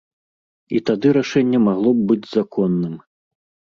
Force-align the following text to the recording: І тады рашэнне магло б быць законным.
І 0.79 0.81
тады 0.87 1.13
рашэнне 1.19 1.63
магло 1.69 1.89
б 2.01 2.11
быць 2.11 2.23
законным. 2.37 2.93